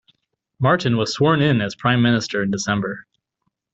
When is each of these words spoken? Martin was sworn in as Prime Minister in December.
Martin 0.57 0.97
was 0.97 1.13
sworn 1.13 1.43
in 1.43 1.61
as 1.61 1.75
Prime 1.75 2.01
Minister 2.01 2.41
in 2.41 2.49
December. 2.49 3.05